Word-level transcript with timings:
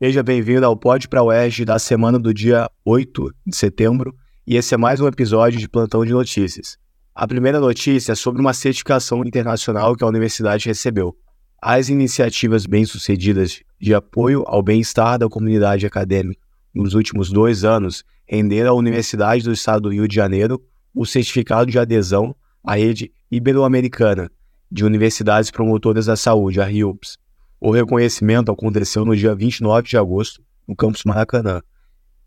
Seja 0.00 0.22
bem-vindo 0.22 0.64
ao 0.64 0.76
Pod 0.76 1.08
para 1.08 1.24
UERJ 1.24 1.64
da 1.64 1.78
semana 1.78 2.18
do 2.18 2.32
dia 2.32 2.70
8 2.84 3.34
de 3.46 3.56
setembro 3.56 4.14
e 4.46 4.56
esse 4.56 4.72
é 4.72 4.78
mais 4.78 5.00
um 5.00 5.08
episódio 5.08 5.58
de 5.58 5.68
Plantão 5.68 6.06
de 6.06 6.12
Notícias. 6.12 6.78
A 7.14 7.26
primeira 7.26 7.58
notícia 7.58 8.12
é 8.12 8.14
sobre 8.14 8.40
uma 8.40 8.54
certificação 8.54 9.24
internacional 9.24 9.96
que 9.96 10.04
a 10.04 10.06
universidade 10.06 10.66
recebeu. 10.66 11.16
As 11.60 11.88
iniciativas 11.88 12.64
bem-sucedidas 12.64 13.60
de 13.80 13.92
apoio 13.92 14.44
ao 14.46 14.62
bem-estar 14.62 15.18
da 15.18 15.28
comunidade 15.28 15.84
acadêmica 15.84 16.40
nos 16.72 16.94
últimos 16.94 17.30
dois 17.30 17.64
anos 17.64 18.04
renderam 18.28 18.72
à 18.72 18.74
Universidade 18.74 19.42
do 19.42 19.52
Estado 19.52 19.82
do 19.82 19.92
Rio 19.92 20.06
de 20.06 20.14
Janeiro 20.14 20.62
o 20.94 21.06
certificado 21.06 21.70
de 21.70 21.78
adesão 21.78 22.36
à 22.62 22.76
rede 22.76 23.10
ibero-americana 23.30 24.30
de 24.70 24.84
universidades 24.84 25.50
promotoras 25.50 26.06
da 26.06 26.16
saúde, 26.16 26.60
a 26.60 26.64
RIUPS. 26.64 27.16
O 27.58 27.70
reconhecimento 27.70 28.52
aconteceu 28.52 29.04
no 29.04 29.16
dia 29.16 29.34
29 29.34 29.88
de 29.88 29.96
agosto, 29.96 30.42
no 30.66 30.76
campus 30.76 31.04
Maracanã, 31.04 31.62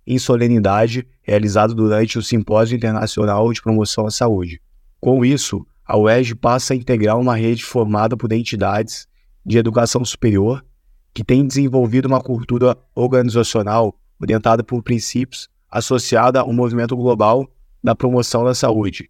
em 0.05 0.17
solenidade 0.17 1.07
realizado 1.21 1.75
durante 1.75 2.17
o 2.17 2.23
Simpósio 2.23 2.75
Internacional 2.75 3.53
de 3.53 3.61
Promoção 3.61 4.07
à 4.07 4.11
Saúde. 4.11 4.59
Com 4.99 5.23
isso, 5.23 5.65
a 5.85 5.97
UERJ 5.97 6.35
passa 6.35 6.73
a 6.73 6.77
integrar 6.77 7.19
uma 7.19 7.35
rede 7.35 7.63
formada 7.63 8.17
por 8.17 8.31
entidades 8.31 9.07
de 9.45 9.57
educação 9.57 10.03
superior 10.03 10.65
que 11.13 11.23
têm 11.23 11.45
desenvolvido 11.45 12.07
uma 12.07 12.21
cultura 12.21 12.77
organizacional 12.95 13.95
orientada 14.19 14.63
por 14.63 14.81
princípios 14.81 15.49
associada 15.71 16.41
ao 16.41 16.51
movimento 16.51 16.95
global 16.95 17.47
da 17.83 17.95
promoção 17.95 18.43
da 18.43 18.53
saúde. 18.53 19.09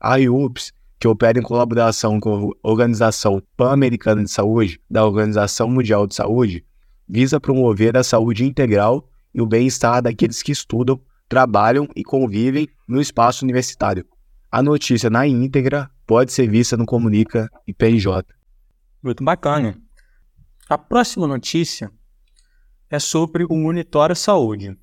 A 0.00 0.16
IUPS 0.16 0.72
que 1.00 1.08
opera 1.08 1.38
em 1.38 1.42
colaboração 1.42 2.20
com 2.20 2.50
a 2.62 2.68
Organização 2.68 3.42
Pan-Americana 3.56 4.22
de 4.22 4.30
Saúde, 4.30 4.78
da 4.88 5.04
Organização 5.06 5.66
Mundial 5.66 6.06
de 6.06 6.14
Saúde, 6.14 6.62
visa 7.08 7.40
promover 7.40 7.96
a 7.96 8.04
saúde 8.04 8.44
integral 8.44 9.08
e 9.34 9.40
o 9.40 9.46
bem-estar 9.46 10.02
daqueles 10.02 10.42
que 10.42 10.52
estudam, 10.52 11.00
trabalham 11.26 11.88
e 11.96 12.04
convivem 12.04 12.68
no 12.86 13.00
espaço 13.00 13.46
universitário. 13.46 14.04
A 14.52 14.62
notícia 14.62 15.08
na 15.08 15.26
íntegra 15.26 15.90
pode 16.06 16.32
ser 16.34 16.50
vista 16.50 16.76
no 16.76 16.84
Comunica 16.84 17.50
IPJ. 17.66 18.22
Muito 19.02 19.24
bacana. 19.24 19.80
A 20.68 20.76
próxima 20.76 21.26
notícia 21.26 21.90
é 22.90 22.98
sobre 22.98 23.44
o 23.44 23.54
Monitora 23.54 24.14
Saúde. 24.14 24.76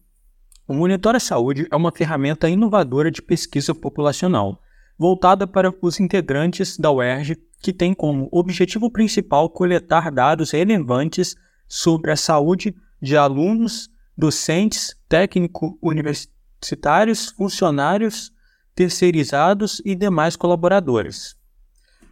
O 0.68 0.74
Monitora 0.74 1.18
Saúde 1.18 1.66
é 1.72 1.76
uma 1.78 1.94
ferramenta 1.94 2.50
inovadora 2.50 3.10
de 3.10 3.22
pesquisa 3.22 3.74
populacional 3.74 4.62
voltada 5.00 5.48
para 5.48 5.74
os 5.82 5.98
integrantes 5.98 6.78
da 6.78 6.92
UERJ, 6.92 7.38
que 7.62 7.72
tem 7.72 7.94
como 7.94 8.28
objetivo 8.34 8.92
principal 8.92 9.50
coletar 9.50 10.12
dados 10.12 10.52
relevantes 10.52 11.38
sobre 11.70 12.12
a 12.12 12.18
saúde 12.18 12.76
de 13.02 13.16
alunos, 13.16 13.90
docentes, 14.18 14.94
técnicos 15.08 15.72
universitários, 15.82 17.30
funcionários 17.30 18.34
terceirizados 18.76 19.82
e 19.86 19.96
demais 19.96 20.36
colaboradores. 20.36 21.37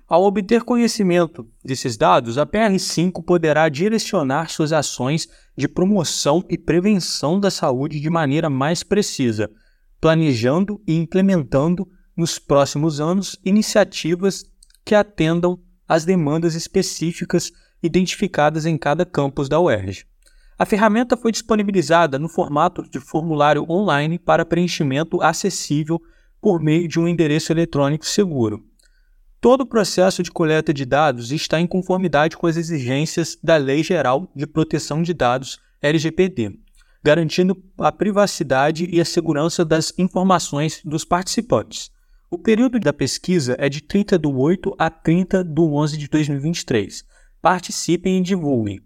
Ao 0.07 0.23
obter 0.23 0.63
conhecimento 0.63 1.49
desses 1.63 1.97
dados, 1.97 2.37
a 2.37 2.45
PR5 2.45 3.23
poderá 3.23 3.67
direcionar 3.67 4.51
suas 4.51 4.71
ações 4.71 5.27
de 5.57 5.67
promoção 5.67 6.43
e 6.47 6.59
prevenção 6.59 7.39
da 7.39 7.49
saúde 7.49 7.99
de 7.99 8.07
maneira 8.07 8.47
mais 8.47 8.83
precisa, 8.83 9.49
planejando 9.99 10.79
e 10.87 10.93
implementando 10.93 11.87
nos 12.15 12.37
próximos 12.37 13.01
anos 13.01 13.35
iniciativas 13.43 14.45
que 14.85 14.93
atendam 14.93 15.59
às 15.87 16.05
demandas 16.05 16.53
específicas 16.53 17.51
identificadas 17.81 18.67
em 18.67 18.77
cada 18.77 19.07
campus 19.07 19.49
da 19.49 19.59
UERJ. 19.59 20.05
A 20.57 20.65
ferramenta 20.67 21.17
foi 21.17 21.31
disponibilizada 21.31 22.19
no 22.19 22.29
formato 22.29 22.87
de 22.87 22.99
formulário 22.99 23.65
online 23.67 24.19
para 24.19 24.45
preenchimento 24.45 25.19
acessível 25.23 25.99
por 26.39 26.61
meio 26.61 26.87
de 26.87 26.99
um 26.99 27.07
endereço 27.07 27.51
eletrônico 27.51 28.05
seguro. 28.05 28.63
Todo 29.45 29.61
o 29.61 29.67
processo 29.67 30.23
de 30.23 30.31
coleta 30.31 30.73
de 30.73 30.85
dados 30.85 31.31
está 31.31 31.61
em 31.61 31.67
conformidade 31.67 32.35
com 32.35 32.47
as 32.47 32.57
exigências 32.57 33.37
da 33.43 33.57
Lei 33.57 33.83
Geral 33.83 34.27
de 34.35 34.47
Proteção 34.47 35.03
de 35.03 35.13
Dados 35.13 35.59
LGPD, 35.83 36.57
garantindo 37.03 37.55
a 37.77 37.91
privacidade 37.91 38.89
e 38.91 38.99
a 38.99 39.05
segurança 39.05 39.63
das 39.63 39.93
informações 39.99 40.81
dos 40.83 41.05
participantes. 41.05 41.91
O 42.31 42.39
período 42.39 42.79
da 42.79 42.91
pesquisa 42.91 43.55
é 43.59 43.69
de 43.69 43.81
30 43.81 44.17
do 44.17 44.35
8 44.35 44.73
a 44.79 44.89
30 44.89 45.43
do 45.43 45.75
11 45.75 45.95
de 45.95 46.07
2023. 46.07 47.05
Participem 47.39 48.17
e 48.17 48.23
divulguem. 48.23 48.81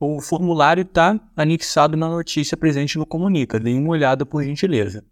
O 0.00 0.18
formulário 0.22 0.80
está 0.80 1.20
anexado 1.36 1.94
na 1.94 2.08
notícia 2.08 2.56
presente 2.56 2.96
no 2.96 3.04
Comunica. 3.04 3.60
Deem 3.60 3.78
uma 3.78 3.90
olhada 3.90 4.24
por 4.24 4.42
gentileza. 4.42 5.04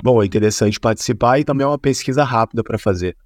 Bom, 0.00 0.22
é 0.22 0.26
interessante 0.26 0.78
participar 0.78 1.40
e 1.40 1.44
também 1.44 1.64
é 1.64 1.68
uma 1.68 1.76
pesquisa 1.76 2.22
rápida 2.22 2.62
para 2.62 2.78
fazer. 2.78 3.16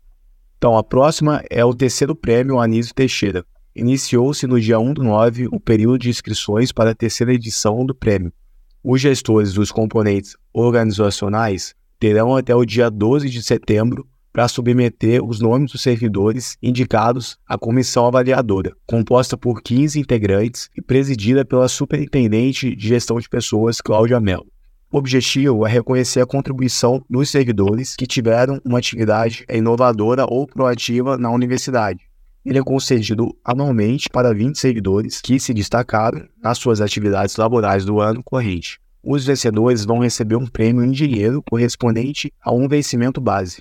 Então, 0.62 0.78
a 0.78 0.84
próxima 0.84 1.42
é 1.50 1.64
o 1.64 1.74
terceiro 1.74 2.14
prêmio 2.14 2.60
Anísio 2.60 2.94
Teixeira. 2.94 3.44
Iniciou-se 3.74 4.46
no 4.46 4.60
dia 4.60 4.78
1 4.78 4.94
do 4.94 5.02
9 5.02 5.48
o 5.50 5.58
período 5.58 5.98
de 5.98 6.08
inscrições 6.08 6.70
para 6.70 6.90
a 6.90 6.94
terceira 6.94 7.34
edição 7.34 7.84
do 7.84 7.92
prêmio. 7.92 8.32
Os 8.80 9.00
gestores 9.00 9.52
dos 9.54 9.72
componentes 9.72 10.36
organizacionais 10.54 11.74
terão 11.98 12.36
até 12.36 12.54
o 12.54 12.64
dia 12.64 12.88
12 12.88 13.28
de 13.28 13.42
setembro 13.42 14.06
para 14.32 14.46
submeter 14.46 15.20
os 15.24 15.40
nomes 15.40 15.72
dos 15.72 15.82
servidores 15.82 16.56
indicados 16.62 17.36
à 17.44 17.58
comissão 17.58 18.06
avaliadora, 18.06 18.72
composta 18.86 19.36
por 19.36 19.62
15 19.62 19.98
integrantes 19.98 20.70
e 20.76 20.80
presidida 20.80 21.44
pela 21.44 21.66
Superintendente 21.66 22.76
de 22.76 22.86
Gestão 22.86 23.18
de 23.18 23.28
Pessoas, 23.28 23.80
Cláudia 23.80 24.20
Mello. 24.20 24.51
O 24.92 24.98
objetivo 24.98 25.66
é 25.66 25.70
reconhecer 25.70 26.20
a 26.20 26.26
contribuição 26.26 27.02
dos 27.08 27.30
servidores 27.30 27.96
que 27.96 28.06
tiveram 28.06 28.60
uma 28.64 28.78
atividade 28.78 29.44
inovadora 29.50 30.26
ou 30.28 30.46
proativa 30.46 31.16
na 31.16 31.30
universidade. 31.30 32.02
Ele 32.44 32.58
é 32.58 32.62
concedido 32.62 33.34
anualmente 33.44 34.08
para 34.10 34.34
20 34.34 34.58
servidores 34.58 35.20
que 35.20 35.40
se 35.40 35.54
destacaram 35.54 36.28
nas 36.42 36.58
suas 36.58 36.80
atividades 36.80 37.36
laborais 37.36 37.84
do 37.84 38.00
ano 38.00 38.22
corrente 38.22 38.82
os 39.02 39.24
vencedores 39.24 39.84
vão 39.84 39.98
receber 39.98 40.36
um 40.36 40.46
prêmio 40.46 40.84
em 40.84 40.92
dinheiro 40.92 41.42
correspondente 41.42 42.32
a 42.40 42.52
um 42.52 42.68
vencimento 42.68 43.20
base. 43.20 43.60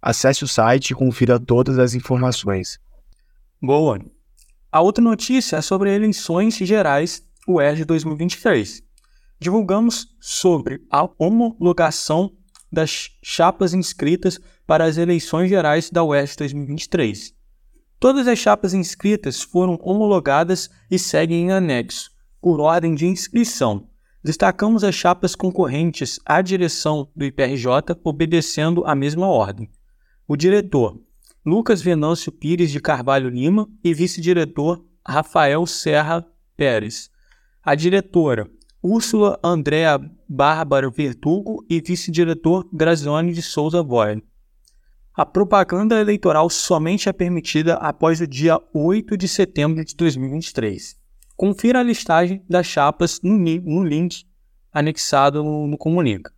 Acesse 0.00 0.44
o 0.44 0.48
site 0.48 0.90
e 0.90 0.94
confira 0.94 1.40
todas 1.40 1.78
as 1.78 1.94
informações. 1.94 2.78
Boa! 3.60 3.98
A 4.70 4.80
outra 4.80 5.02
notícia 5.02 5.56
é 5.56 5.60
sobre 5.60 5.92
eleições 5.92 6.56
gerais 6.58 7.26
UERJ 7.48 7.84
2023. 7.84 8.82
Divulgamos 9.40 10.14
sobre 10.20 10.82
a 10.90 11.08
homologação 11.18 12.32
das 12.70 13.10
chapas 13.22 13.72
inscritas 13.72 14.38
para 14.66 14.84
as 14.84 14.98
eleições 14.98 15.48
gerais 15.48 15.90
da 15.90 16.04
UERJ 16.04 16.36
2023. 16.36 17.34
Todas 18.00 18.28
as 18.28 18.38
chapas 18.38 18.74
inscritas 18.74 19.42
foram 19.42 19.78
homologadas 19.82 20.68
e 20.90 20.98
seguem 20.98 21.46
em 21.46 21.52
anexo, 21.52 22.10
por 22.40 22.60
ordem 22.60 22.94
de 22.94 23.06
inscrição, 23.06 23.88
Destacamos 24.22 24.82
as 24.82 24.94
chapas 24.94 25.36
concorrentes 25.36 26.18
à 26.26 26.42
direção 26.42 27.08
do 27.14 27.24
IPRJ, 27.24 27.96
obedecendo 28.02 28.84
a 28.84 28.94
mesma 28.94 29.28
ordem. 29.28 29.70
O 30.26 30.36
diretor, 30.36 31.00
Lucas 31.46 31.80
Venâncio 31.80 32.32
Pires 32.32 32.70
de 32.70 32.80
Carvalho 32.80 33.30
Lima, 33.30 33.68
e 33.82 33.94
vice-diretor, 33.94 34.84
Rafael 35.06 35.64
Serra 35.66 36.26
Pérez. 36.56 37.10
A 37.62 37.74
diretora, 37.74 38.50
Úrsula 38.90 39.38
Andréa 39.44 40.00
Bárbara 40.26 40.88
Vertugo 40.88 41.62
e 41.68 41.78
vice-diretor 41.78 42.66
Grazione 42.72 43.34
de 43.34 43.42
Souza 43.42 43.82
Boyle. 43.82 44.24
A 45.14 45.26
propaganda 45.26 46.00
eleitoral 46.00 46.48
somente 46.48 47.06
é 47.06 47.12
permitida 47.12 47.74
após 47.74 48.18
o 48.22 48.26
dia 48.26 48.58
8 48.72 49.14
de 49.14 49.28
setembro 49.28 49.84
de 49.84 49.94
2023. 49.94 50.96
Confira 51.36 51.80
a 51.80 51.82
listagem 51.82 52.42
das 52.48 52.66
chapas 52.66 53.20
no, 53.22 53.36
no 53.36 53.84
link 53.84 54.24
anexado 54.72 55.44
no, 55.44 55.66
no 55.66 55.76
Comunica. 55.76 56.32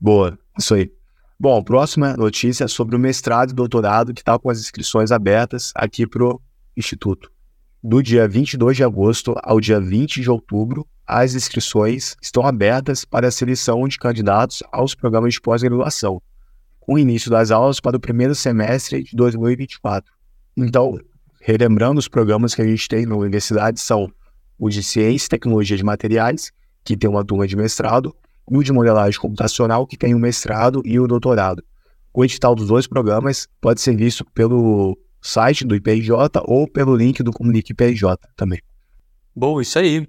Boa, 0.00 0.38
isso 0.56 0.74
aí. 0.74 0.92
Bom, 1.40 1.60
próxima 1.64 2.16
notícia 2.16 2.66
é 2.66 2.68
sobre 2.68 2.94
o 2.94 3.00
mestrado 3.00 3.50
e 3.50 3.54
doutorado 3.54 4.14
que 4.14 4.20
está 4.20 4.38
com 4.38 4.48
as 4.48 4.60
inscrições 4.60 5.10
abertas 5.10 5.72
aqui 5.74 6.06
para 6.06 6.24
o 6.24 6.40
Instituto. 6.76 7.32
Do 7.82 8.00
dia 8.00 8.28
22 8.28 8.76
de 8.76 8.84
agosto 8.84 9.34
ao 9.42 9.58
dia 9.58 9.80
20 9.80 10.20
de 10.20 10.30
outubro, 10.30 10.86
as 11.06 11.34
inscrições 11.34 12.16
estão 12.22 12.46
abertas 12.46 13.04
para 13.04 13.28
a 13.28 13.30
seleção 13.30 13.86
de 13.86 13.98
candidatos 13.98 14.62
aos 14.72 14.94
programas 14.94 15.34
de 15.34 15.40
pós-graduação, 15.40 16.22
com 16.80 16.94
o 16.94 16.98
início 16.98 17.30
das 17.30 17.50
aulas 17.50 17.80
para 17.80 17.96
o 17.96 18.00
primeiro 18.00 18.34
semestre 18.34 19.02
de 19.02 19.16
2024. 19.16 20.12
Então, 20.56 20.98
relembrando 21.40 21.98
os 21.98 22.08
programas 22.08 22.54
que 22.54 22.62
a 22.62 22.66
gente 22.66 22.88
tem 22.88 23.06
na 23.06 23.16
universidade 23.16 23.80
são 23.80 24.10
o 24.58 24.68
de 24.68 24.82
Ciência 24.82 25.26
e 25.26 25.28
Tecnologia 25.28 25.76
de 25.76 25.84
Materiais, 25.84 26.52
que 26.84 26.96
tem 26.96 27.10
uma 27.10 27.24
turma 27.24 27.46
de 27.46 27.56
mestrado, 27.56 28.14
e 28.50 28.56
o 28.56 28.62
de 28.62 28.72
modelagem 28.72 29.20
computacional, 29.20 29.86
que 29.86 29.96
tem 29.96 30.14
o 30.14 30.18
mestrado 30.18 30.82
e 30.84 30.98
o 30.98 31.06
doutorado. 31.06 31.62
O 32.14 32.24
edital 32.24 32.54
dos 32.54 32.68
dois 32.68 32.86
programas 32.86 33.48
pode 33.60 33.80
ser 33.80 33.96
visto 33.96 34.24
pelo 34.32 34.98
site 35.20 35.64
do 35.64 35.74
IPJ 35.74 36.12
ou 36.44 36.68
pelo 36.68 36.94
link 36.94 37.22
do 37.22 37.32
Comunique 37.32 37.72
IPJ 37.72 38.16
também. 38.36 38.60
Bom, 39.34 39.60
isso 39.60 39.78
aí. 39.78 40.06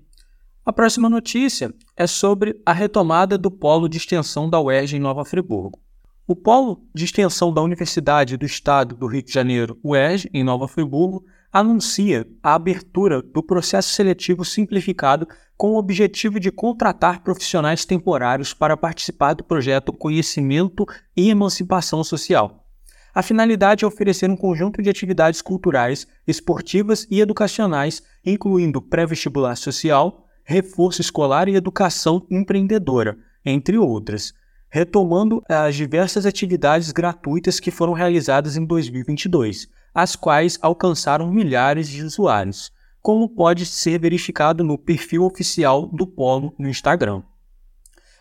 A 0.66 0.72
próxima 0.72 1.10
notícia 1.10 1.74
é 1.98 2.08
sobre 2.08 2.62
a 2.66 2.72
retomada 2.72 3.38
do 3.38 3.52
polo 3.52 3.90
de 3.90 3.98
extensão 3.98 4.50
da 4.50 4.62
UERJ 4.62 4.96
em 4.96 5.00
Nova 5.00 5.26
Friburgo. 5.26 5.78
O 6.26 6.38
polo 6.38 6.88
de 6.96 7.04
extensão 7.04 7.54
da 7.54 7.62
Universidade 7.62 8.38
do 8.38 8.46
Estado 8.46 8.96
do 8.96 9.06
Rio 9.06 9.22
de 9.22 9.34
Janeiro, 9.34 9.78
UERJ, 9.84 10.30
em 10.34 10.42
Nova 10.42 10.66
Friburgo, 10.70 11.26
anuncia 11.52 12.26
a 12.42 12.54
abertura 12.54 13.22
do 13.22 13.44
processo 13.44 13.90
seletivo 13.90 14.46
simplificado 14.46 15.28
com 15.58 15.72
o 15.72 15.78
objetivo 15.78 16.40
de 16.40 16.50
contratar 16.50 17.24
profissionais 17.24 17.84
temporários 17.84 18.54
para 18.54 18.78
participar 18.78 19.34
do 19.34 19.44
projeto 19.44 19.92
Conhecimento 19.92 20.86
e 21.14 21.30
Emancipação 21.30 22.06
Social. 22.06 22.66
A 23.14 23.22
finalidade 23.22 23.84
é 23.84 23.88
oferecer 23.88 24.30
um 24.30 24.38
conjunto 24.38 24.82
de 24.82 24.90
atividades 24.90 25.42
culturais, 25.42 26.08
esportivas 26.26 27.06
e 27.12 27.20
educacionais, 27.20 28.02
incluindo 28.26 28.82
pré-vestibular 28.82 29.58
social, 29.58 30.23
reforço 30.44 31.02
escolar 31.02 31.48
e 31.48 31.56
educação 31.56 32.26
empreendedora, 32.30 33.18
entre 33.46 33.78
outras, 33.78 34.34
retomando 34.70 35.44
as 35.48 35.76
diversas 35.76 36.26
atividades 36.26 36.92
gratuitas 36.92 37.60
que 37.60 37.72
foram 37.72 37.94
realizadas 37.94 38.58
em 38.58 38.66
2022 38.66 39.68
as 39.94 40.16
quais 40.16 40.58
alcançaram 40.62 41.32
milhares 41.32 41.88
de 41.88 42.02
usuários, 42.04 42.72
como 43.02 43.30
pode 43.30 43.66
ser 43.66 44.00
verificado 44.00 44.64
no 44.64 44.78
perfil 44.78 45.24
oficial 45.24 45.88
do 45.88 46.08
Polo 46.08 46.56
no 46.58 46.68
Instagram. 46.68 47.22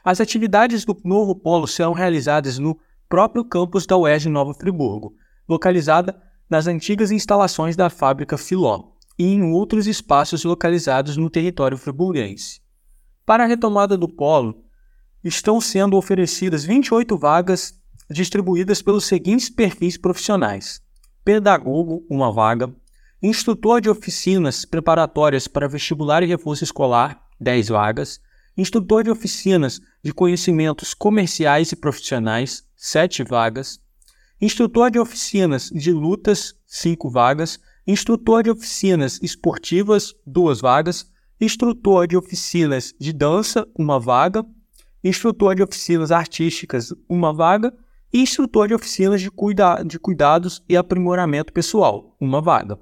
As 0.04 0.20
atividades 0.20 0.84
do 0.84 0.96
novo 1.04 1.34
Polo 1.34 1.66
serão 1.66 1.92
realizadas 1.92 2.58
no 2.58 2.78
próprio 3.08 3.44
campus 3.44 3.86
da 3.86 3.96
UERJ 3.96 4.28
Nova 4.28 4.52
Friburgo, 4.52 5.14
localizada 5.48 6.20
nas 6.50 6.66
antigas 6.66 7.10
instalações 7.10 7.76
da 7.76 7.88
fábrica 7.88 8.36
Filó, 8.36 8.92
e 9.18 9.24
em 9.24 9.42
outros 9.52 9.86
espaços 9.86 10.44
localizados 10.44 11.16
no 11.16 11.30
território 11.30 11.76
friburguense. 11.76 12.60
Para 13.24 13.44
a 13.44 13.46
retomada 13.46 13.96
do 13.96 14.08
polo, 14.08 14.64
estão 15.22 15.60
sendo 15.60 15.96
oferecidas 15.96 16.64
28 16.64 17.16
vagas 17.16 17.74
distribuídas 18.10 18.82
pelos 18.82 19.04
seguintes 19.04 19.48
perfis 19.48 19.96
profissionais: 19.96 20.80
pedagogo, 21.24 22.04
uma 22.10 22.32
vaga, 22.32 22.74
instrutor 23.22 23.80
de 23.80 23.88
oficinas 23.88 24.64
preparatórias 24.64 25.46
para 25.46 25.68
vestibular 25.68 26.22
e 26.22 26.26
reforço 26.26 26.64
escolar, 26.64 27.22
10 27.40 27.68
vagas, 27.68 28.20
instrutor 28.56 29.04
de 29.04 29.10
oficinas 29.10 29.80
de 30.02 30.12
conhecimentos 30.12 30.92
comerciais 30.92 31.70
e 31.72 31.76
profissionais, 31.76 32.64
7 32.76 33.22
vagas, 33.22 33.80
instrutor 34.40 34.90
de 34.90 34.98
oficinas 34.98 35.70
de 35.70 35.92
lutas, 35.92 36.54
5 36.66 37.08
vagas, 37.08 37.60
instrutor 37.86 38.42
de 38.42 38.50
oficinas 38.50 39.18
esportivas, 39.22 40.14
2 40.26 40.60
vagas, 40.60 41.10
instrutor 41.40 42.06
de 42.06 42.16
oficinas 42.16 42.94
de 42.98 43.12
dança, 43.12 43.66
uma 43.76 43.98
vaga, 43.98 44.44
instrutor 45.02 45.54
de 45.54 45.62
oficinas 45.62 46.12
artísticas, 46.12 46.94
uma 47.08 47.32
vaga, 47.32 47.72
e 48.12 48.20
instrutor 48.20 48.68
de 48.68 48.74
oficinas 48.74 49.20
de, 49.20 49.30
cuida 49.30 49.82
de 49.82 49.98
cuidados 49.98 50.62
e 50.68 50.76
aprimoramento 50.76 51.52
pessoal, 51.52 52.14
uma 52.20 52.40
vaga. 52.40 52.78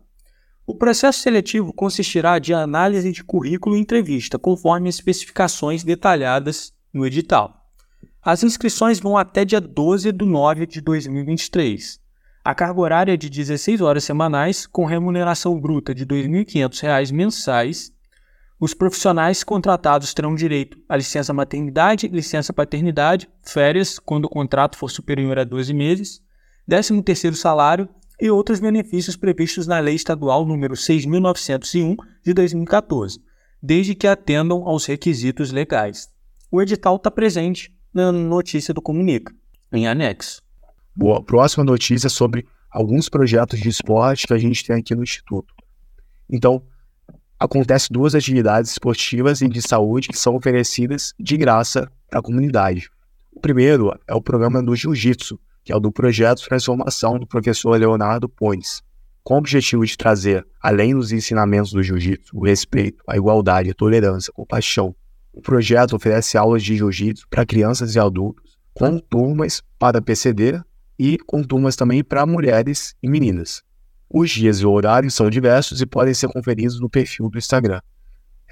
O 0.67 0.75
processo 0.75 1.21
seletivo 1.21 1.73
consistirá 1.73 2.39
de 2.39 2.53
análise 2.53 3.11
de 3.13 3.25
currículo 3.25 3.77
e 3.77 3.81
entrevista, 3.81 4.39
conforme 4.39 4.89
especificações 4.89 5.83
detalhadas 5.83 6.73
no 6.93 7.07
edital. 7.07 7.57
As 8.23 8.43
inscrições 8.43 9.01
vão 9.01 9.17
até 9.17 9.45
dia 9.45 9.61
12 9.61 10.13
de 10.13 10.25
nove 10.25 10.67
de 10.67 10.81
2023. 10.81 11.99
A 12.45 12.55
carga 12.55 12.81
horária 12.81 13.15
é 13.15 13.17
de 13.17 13.29
16 13.29 13.81
horas 13.81 14.05
semanais, 14.05 14.67
com 14.67 14.85
remuneração 14.85 15.61
bruta 15.61 15.95
de 15.95 16.03
R$ 16.03 16.45
2.500 16.45 17.13
mensais 17.13 17.93
os 18.61 18.75
profissionais 18.75 19.43
contratados 19.43 20.13
terão 20.13 20.35
direito 20.35 20.79
à 20.87 20.95
licença 20.95 21.33
maternidade, 21.33 22.07
licença 22.09 22.53
paternidade, 22.53 23.27
férias, 23.43 23.99
quando 23.99 24.27
o 24.27 24.29
contrato 24.29 24.77
for 24.77 24.91
superior 24.91 25.39
a 25.39 25.45
12 25.45 25.73
meses, 25.73 26.21
13º 26.71 27.35
salário 27.35 27.89
e 28.21 28.31
outros 28.31 28.61
benefícios 28.61 29.17
previstos 29.17 29.67
na 29.67 29.79
Lei 29.79 29.95
Estadual 29.95 30.45
número 30.45 30.75
6.901 30.75 31.97
de 32.23 32.35
2014, 32.35 33.19
desde 33.63 33.95
que 33.95 34.07
atendam 34.07 34.69
aos 34.69 34.85
requisitos 34.85 35.51
legais. 35.53 36.11
O 36.53 36.61
edital 36.61 36.97
está 36.97 37.11
presente 37.11 37.75
na 37.95 38.13
notícia 38.13 38.75
do 38.75 38.83
Comunica, 38.83 39.35
em 39.73 39.89
anexo. 39.89 40.43
Boa. 41.01 41.23
Próxima 41.23 41.65
notícia 41.65 42.11
sobre 42.11 42.47
alguns 42.71 43.09
projetos 43.09 43.59
de 43.59 43.71
esporte 43.71 44.27
que 44.27 44.35
a 44.35 44.39
gente 44.39 44.63
tem 44.63 44.77
aqui 44.77 44.95
no 44.95 45.03
Instituto. 45.03 45.55
Então, 46.29 46.63
acontece 47.39 47.91
duas 47.91 48.15
atividades 48.15 48.73
esportivas 48.73 49.41
e 49.41 49.49
de 49.49 49.63
saúde 49.63 50.09
que 50.09 50.19
são 50.19 50.37
oferecidas 50.37 51.15
de 51.19 51.39
graça 51.39 51.91
para 52.11 52.21
a 52.21 52.23
comunidade. 52.23 52.91
O 53.33 53.41
primeiro 53.41 53.99
é 54.07 54.15
o 54.15 54.21
programa 54.21 54.63
do 54.63 54.77
Jiu-Jitsu, 54.77 55.41
que 55.65 55.73
é 55.73 55.75
o 55.75 55.81
do 55.81 55.91
projeto 55.91 56.47
transformação 56.47 57.19
do 57.19 57.27
professor 57.27 57.81
Leonardo 57.81 58.29
Pones, 58.29 58.83
com 59.25 59.37
o 59.37 59.39
objetivo 59.39 59.87
de 59.87 59.97
trazer, 59.97 60.47
além 60.61 60.95
dos 60.95 61.13
ensinamentos 61.13 61.73
do 61.73 61.83
Jiu-Jitsu, 61.83 62.37
o 62.37 62.45
respeito, 62.45 63.03
a 63.09 63.17
igualdade, 63.17 63.71
a 63.71 63.75
tolerância, 63.75 64.31
a 64.31 64.37
compaixão. 64.37 64.95
O 65.33 65.41
projeto 65.41 65.97
oferece 65.97 66.37
aulas 66.37 66.63
de 66.63 66.77
Jiu-Jitsu 66.77 67.27
para 67.31 67.47
crianças 67.47 67.95
e 67.95 67.99
adultos, 67.99 68.59
com 68.75 68.99
turmas 68.99 69.63
para 69.79 70.03
PCD 70.03 70.61
e 71.01 71.17
com 71.17 71.43
turmas 71.43 71.77
também 71.77 72.05
para 72.05 72.27
mulheres 72.27 72.95
e 73.03 73.09
meninas. 73.09 73.63
Os 74.13 74.31
dias 74.31 74.61
e 74.61 74.67
horários 74.67 75.15
são 75.15 75.31
diversos 75.31 75.81
e 75.81 75.87
podem 75.87 76.13
ser 76.13 76.29
conferidos 76.29 76.79
no 76.79 76.91
perfil 76.91 77.31
do 77.31 77.39
Instagram. 77.39 77.81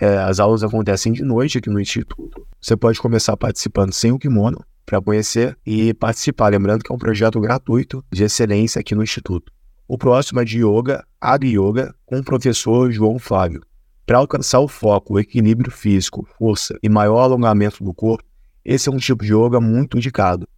É, 0.01 0.17
as 0.17 0.41
aulas 0.41 0.63
acontecem 0.63 1.13
de 1.13 1.23
noite 1.23 1.59
aqui 1.59 1.69
no 1.69 1.79
Instituto. 1.79 2.47
Você 2.59 2.75
pode 2.75 2.99
começar 3.01 3.37
participando 3.37 3.93
sem 3.93 4.13
o 4.13 4.19
kimono 4.19 4.65
para 4.87 4.99
conhecer 4.99 5.59
e 5.67 5.93
participar. 5.93 6.49
Lembrando 6.49 6.83
que 6.83 6.91
é 6.91 6.95
um 6.95 6.99
projeto 6.99 7.39
gratuito 7.39 8.03
de 8.11 8.25
excelência 8.25 8.81
aqui 8.81 8.95
no 8.95 9.03
Instituto. 9.03 9.53
O 9.87 9.99
próximo 9.99 10.41
é 10.41 10.45
de 10.45 10.65
Yoga, 10.65 11.05
Ag 11.21 11.47
Yoga, 11.47 11.95
com 12.07 12.19
o 12.19 12.25
professor 12.25 12.91
João 12.91 13.19
Flávio. 13.19 13.61
Para 14.07 14.19
alcançar 14.19 14.61
o 14.61 14.69
foco, 14.69 15.15
o 15.15 15.21
equilíbrio 15.21 15.71
físico, 15.71 16.27
força 16.39 16.79
e 16.83 16.89
maior 16.89 17.21
alongamento 17.21 17.85
do 17.85 17.93
corpo, 17.93 18.25
esse 18.65 18.89
é 18.89 18.93
um 18.93 18.97
tipo 18.97 19.23
de 19.23 19.35
yoga 19.35 19.61
muito 19.61 19.99
indicado. 19.99 20.49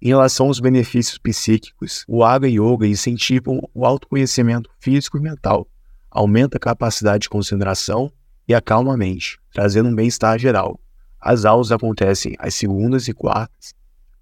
Em 0.00 0.08
relação 0.08 0.46
aos 0.46 0.60
benefícios 0.60 1.18
psíquicos, 1.18 2.04
o 2.06 2.22
Aga 2.22 2.48
Yoga 2.48 2.86
incentiva 2.86 3.50
o 3.72 3.86
autoconhecimento 3.86 4.70
físico 4.78 5.16
e 5.16 5.20
mental, 5.20 5.66
aumenta 6.10 6.56
a 6.56 6.60
capacidade 6.60 7.22
de 7.22 7.28
concentração 7.28 8.10
e 8.46 8.54
acalma 8.54 8.94
a 8.94 8.96
mente, 8.96 9.38
trazendo 9.52 9.88
um 9.88 9.94
bem-estar 9.94 10.38
geral. 10.38 10.78
As 11.20 11.44
aulas 11.44 11.72
acontecem 11.72 12.34
às 12.38 12.54
segundas 12.54 13.08
e 13.08 13.14
quartas, 13.14 13.74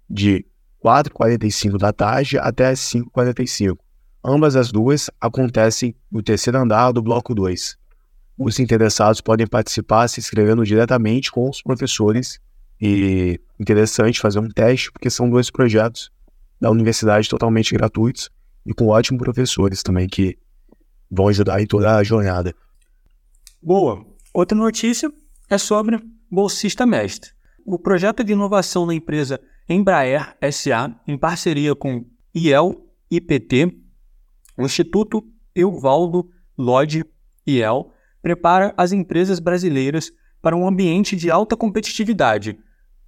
de 0.09 0.45
4h45 0.83 1.77
da 1.77 1.91
tarde 1.91 2.37
até 2.37 2.69
às 2.69 2.79
5h45. 2.79 3.77
Ambas 4.23 4.55
as 4.55 4.71
duas 4.71 5.09
acontecem 5.19 5.95
no 6.09 6.23
terceiro 6.23 6.59
andar 6.59 6.91
do 6.91 7.01
Bloco 7.01 7.35
2. 7.35 7.77
Os 8.37 8.59
interessados 8.59 9.21
podem 9.21 9.45
participar 9.45 10.07
se 10.07 10.19
inscrevendo 10.19 10.65
diretamente 10.65 11.31
com 11.31 11.49
os 11.49 11.61
professores 11.61 12.39
e 12.85 13.39
interessante 13.57 14.19
fazer 14.19 14.39
um 14.39 14.49
teste, 14.49 14.91
porque 14.91 15.09
são 15.09 15.29
dois 15.29 15.49
projetos 15.49 16.11
da 16.59 16.69
universidade 16.69 17.29
totalmente 17.29 17.73
gratuitos 17.73 18.29
e 18.65 18.73
com 18.73 18.87
ótimos 18.87 19.23
professores 19.23 19.81
também 19.81 20.09
que 20.09 20.37
vão 21.09 21.29
ajudar 21.29 21.61
em 21.61 21.65
toda 21.65 21.95
a 21.95 22.03
jornada. 22.03 22.53
Boa. 23.61 24.05
Outra 24.33 24.57
notícia 24.57 25.09
é 25.49 25.57
sobre 25.57 25.97
bolsista 26.29 26.85
mestre. 26.85 27.31
O 27.65 27.79
projeto 27.79 28.21
de 28.21 28.33
inovação 28.33 28.85
da 28.85 28.93
empresa 28.93 29.39
Embraer 29.69 30.35
SA, 30.51 30.93
em 31.07 31.17
parceria 31.17 31.73
com 31.73 32.05
IEL 32.35 32.85
IPT, 33.09 33.77
o 34.57 34.65
Instituto 34.65 35.23
Euvaldo 35.55 36.29
Lodge 36.57 37.05
IEL, 37.47 37.93
prepara 38.21 38.73
as 38.75 38.91
empresas 38.91 39.39
brasileiras 39.39 40.11
para 40.41 40.57
um 40.57 40.67
ambiente 40.67 41.15
de 41.15 41.31
alta 41.31 41.55
competitividade, 41.55 42.59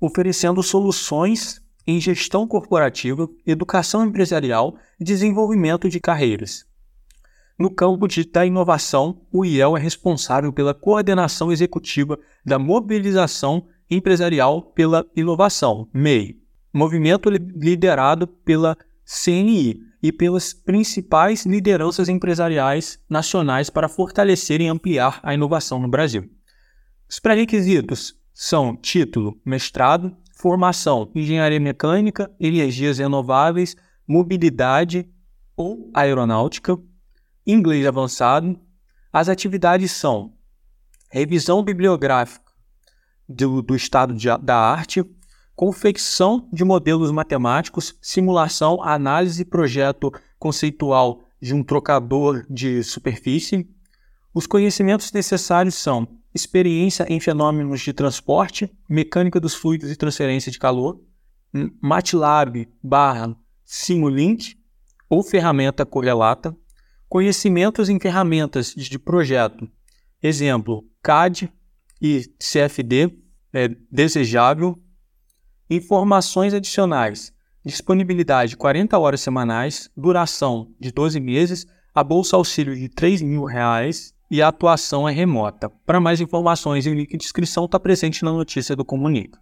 oferecendo 0.06 0.62
soluções 0.62 1.62
em 1.88 2.00
gestão 2.00 2.48
corporativa, 2.48 3.30
educação 3.46 4.06
empresarial 4.06 4.76
e 5.00 5.04
desenvolvimento 5.04 5.88
de 5.88 6.00
carreiras. 6.00 6.66
No 7.58 7.70
campo 7.70 8.08
de, 8.08 8.26
da 8.26 8.46
inovação, 8.46 9.22
o 9.32 9.46
IEL 9.46 9.78
é 9.78 9.80
responsável 9.80 10.52
pela 10.52 10.74
coordenação 10.74 11.52
executiva 11.52 12.20
da 12.46 12.60
mobilização 12.60 13.68
empresarial 13.90 14.62
pela 14.62 15.06
inovação, 15.16 15.88
MEI, 15.94 16.38
movimento 16.74 17.30
liderado 17.30 18.28
pela 18.28 18.76
CNI 19.06 19.80
e 20.02 20.12
pelas 20.12 20.54
principais 20.54 21.46
lideranças 21.46 22.10
empresariais 22.10 23.00
nacionais 23.10 23.70
para 23.70 23.88
fortalecer 23.88 24.60
e 24.60 24.68
ampliar 24.68 25.20
a 25.24 25.34
inovação 25.34 25.80
no 25.80 25.88
Brasil. 25.88 26.30
Os 27.08 27.20
pré-requisitos 27.20 28.16
são 28.38 28.76
título, 28.76 29.40
mestrado, 29.46 30.14
formação, 30.36 31.10
engenharia 31.16 31.60
mecânica, 31.60 32.30
energias 32.38 32.98
renováveis, 32.98 33.78
mobilidade 34.06 35.10
ou 35.56 35.90
aeronáutica, 35.94 36.78
inglês 37.48 37.88
avançado. 37.88 38.60
As 39.12 39.30
atividades 39.30 39.94
são 39.94 40.34
revisão 41.10 41.64
bibliográfica 41.64 42.52
do, 43.28 43.62
do 43.62 43.74
estado 43.74 44.14
de, 44.14 44.28
da 44.44 44.58
arte, 44.58 45.02
confecção 45.56 46.50
de 46.52 46.66
modelos 46.66 47.12
matemáticos, 47.12 47.98
simulação, 48.02 48.84
análise 48.84 49.44
e 49.44 49.46
projeto 49.46 50.12
conceitual 50.38 51.24
de 51.42 51.54
um 51.54 51.64
trocador 51.64 52.46
de 52.50 52.84
superfície. 52.84 53.66
Os 54.34 54.46
conhecimentos 54.46 55.14
necessários 55.14 55.76
são 55.76 56.06
experiência 56.36 57.06
em 57.10 57.18
fenômenos 57.18 57.80
de 57.80 57.94
transporte, 57.94 58.70
mecânica 58.90 59.40
dos 59.40 59.56
fluidos 59.56 59.90
e 59.90 59.96
transferência 59.96 60.52
de 60.52 60.60
calor, 60.60 61.02
MATLAB 61.82 62.68
barra 62.84 63.34
Simulink 63.64 64.58
ou 65.10 65.24
ferramenta 65.24 65.86
correlata, 65.86 66.54
conhecimentos 67.08 67.88
em 67.88 67.98
ferramentas 67.98 68.76
de 68.76 69.00
projeto, 69.00 69.66
exemplo, 70.22 70.86
CAD 71.02 71.50
e 72.02 72.24
CFD, 72.38 73.18
é 73.54 73.70
desejável, 73.90 74.78
informações 75.70 76.54
adicionais, 76.54 77.32
disponibilidade 77.66 78.58
40 78.58 79.00
horas 79.00 79.22
semanais, 79.22 79.90
duração 79.96 80.70
de 80.78 80.92
12 80.92 81.18
meses, 81.22 81.66
a 81.94 82.04
bolsa 82.04 82.36
auxílio 82.36 82.76
de 82.76 82.90
3 82.90 83.22
mil 83.22 83.46
reais 83.46 84.15
e 84.30 84.42
a 84.42 84.48
atuação 84.48 85.08
é 85.08 85.12
remota. 85.12 85.70
Para 85.86 86.00
mais 86.00 86.20
informações, 86.20 86.86
o 86.86 86.94
link 86.94 87.16
de 87.16 87.26
inscrição 87.26 87.66
está 87.66 87.80
presente 87.80 88.24
na 88.24 88.32
notícia 88.32 88.76
do 88.76 88.84
Comunica. 88.84 89.40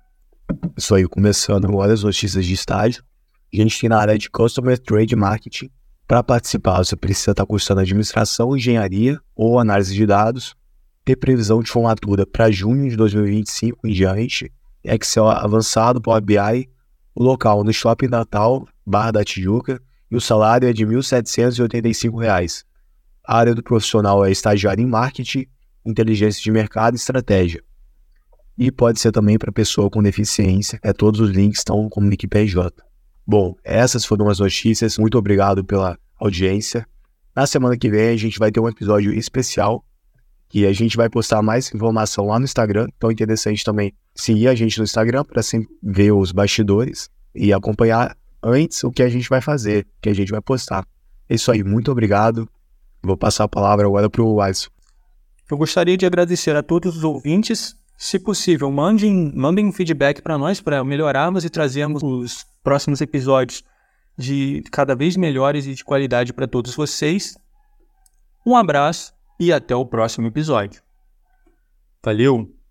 Isso 0.77 0.93
aí, 0.93 1.07
começando 1.07 1.65
agora 1.65 1.93
as 1.93 2.03
notícias 2.03 2.45
de 2.45 2.53
estágio. 2.53 3.03
A 3.53 3.57
gente 3.57 3.79
tem 3.79 3.89
na 3.89 3.99
área 3.99 4.17
de 4.17 4.29
Customer 4.29 4.77
Trade 4.77 5.15
Marketing. 5.15 5.69
Para 6.07 6.21
participar, 6.21 6.83
você 6.83 6.95
precisa 6.95 7.31
estar 7.31 7.45
cursando 7.45 7.81
administração, 7.81 8.55
engenharia 8.55 9.19
ou 9.35 9.57
análise 9.57 9.93
de 9.93 10.05
dados, 10.05 10.53
ter 11.05 11.15
previsão 11.15 11.61
de 11.61 11.69
formatura 11.69 12.25
para 12.25 12.51
junho 12.51 12.89
de 12.89 12.95
2025 12.95 13.87
em 13.87 13.93
diante, 13.93 14.51
Excel 14.83 15.29
avançado, 15.29 16.01
Power 16.01 16.21
BI, 16.21 16.69
o 17.15 17.23
local 17.23 17.63
no 17.63 17.71
Shopping 17.71 18.07
Natal, 18.07 18.67
Barra 18.85 19.11
da 19.11 19.23
Tijuca, 19.23 19.81
e 20.11 20.15
o 20.15 20.21
salário 20.21 20.67
é 20.67 20.73
de 20.73 20.83
R$ 20.83 20.95
1.785 20.95 22.63
a 23.25 23.37
área 23.37 23.55
do 23.55 23.63
profissional 23.63 24.25
é 24.25 24.31
estagiário 24.31 24.83
em 24.83 24.87
marketing, 24.87 25.45
inteligência 25.85 26.41
de 26.41 26.51
mercado 26.51 26.95
e 26.95 26.97
estratégia. 26.97 27.63
E 28.57 28.71
pode 28.71 28.99
ser 28.99 29.11
também 29.11 29.37
para 29.37 29.51
pessoa 29.51 29.89
com 29.89 30.03
deficiência. 30.03 30.79
É, 30.83 30.93
todos 30.93 31.19
os 31.19 31.31
links 31.31 31.59
estão 31.59 31.89
como 31.89 32.09
PJ. 32.09 32.83
Bom, 33.25 33.55
essas 33.63 34.05
foram 34.05 34.29
as 34.29 34.39
notícias. 34.39 34.97
Muito 34.97 35.17
obrigado 35.17 35.63
pela 35.63 35.97
audiência. 36.19 36.85
Na 37.35 37.47
semana 37.47 37.77
que 37.77 37.89
vem 37.89 38.09
a 38.09 38.17
gente 38.17 38.37
vai 38.37 38.51
ter 38.51 38.59
um 38.59 38.69
episódio 38.69 39.13
especial 39.13 39.83
que 40.49 40.67
a 40.67 40.73
gente 40.73 40.95
vai 40.95 41.09
postar 41.09 41.41
mais 41.41 41.73
informação 41.73 42.27
lá 42.27 42.37
no 42.37 42.45
Instagram. 42.45 42.87
Então 42.95 43.09
é 43.09 43.13
interessante 43.13 43.63
também 43.63 43.91
seguir 44.13 44.47
a 44.47 44.53
gente 44.53 44.77
no 44.77 44.83
Instagram 44.83 45.23
para 45.23 45.41
sempre 45.41 45.69
ver 45.81 46.11
os 46.11 46.31
bastidores 46.31 47.09
e 47.33 47.51
acompanhar 47.51 48.15
antes 48.43 48.83
o 48.83 48.91
que 48.91 49.01
a 49.01 49.09
gente 49.09 49.27
vai 49.27 49.41
fazer, 49.41 49.87
o 49.97 50.01
que 50.01 50.09
a 50.09 50.13
gente 50.13 50.31
vai 50.31 50.41
postar. 50.41 50.85
É 51.27 51.33
isso 51.33 51.51
aí, 51.51 51.63
muito 51.63 51.91
obrigado. 51.91 52.47
Vou 53.03 53.17
passar 53.17 53.43
a 53.43 53.49
palavra 53.49 53.85
agora 53.85 54.09
para 54.09 54.23
o 54.23 54.39
Alisson. 54.39 54.69
Eu 55.51 55.57
gostaria 55.57 55.97
de 55.97 56.05
agradecer 56.05 56.55
a 56.55 56.63
todos 56.63 56.97
os 56.97 57.03
ouvintes. 57.03 57.75
Se 57.97 58.17
possível, 58.17 58.71
mandem, 58.71 59.31
mandem 59.35 59.71
feedback 59.71 60.21
para 60.21 60.37
nós, 60.37 60.61
para 60.61 60.83
melhorarmos 60.83 61.43
e 61.43 61.49
trazermos 61.49 62.01
os 62.01 62.45
próximos 62.63 63.01
episódios 63.01 63.63
de 64.17 64.63
cada 64.71 64.95
vez 64.95 65.17
melhores 65.17 65.65
e 65.65 65.73
de 65.73 65.83
qualidade 65.83 66.33
para 66.33 66.47
todos 66.47 66.75
vocês. 66.75 67.35
Um 68.45 68.55
abraço 68.55 69.13
e 69.39 69.51
até 69.51 69.75
o 69.75 69.85
próximo 69.85 70.27
episódio. 70.27 70.81
Valeu! 72.03 72.62